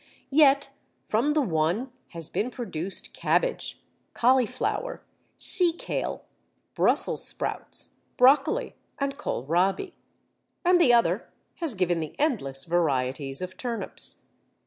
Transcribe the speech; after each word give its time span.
Yet 0.31 0.71
from 1.05 1.33
the 1.33 1.43
one 1.43 1.91
has 2.07 2.31
been 2.31 2.49
produced 2.49 3.13
cabbage, 3.13 3.83
cauliflower, 4.15 5.03
seakale, 5.37 6.21
brussels 6.73 7.23
sprouts, 7.23 7.97
broccoli, 8.17 8.73
and 8.97 9.15
kohlrabi; 9.15 9.91
and 10.65 10.81
the 10.81 10.91
other 10.91 11.29
has 11.57 11.75
given 11.75 11.99
the 11.99 12.15
endless 12.17 12.65
varieties 12.65 13.43
of 13.43 13.55
turnips. 13.57 14.23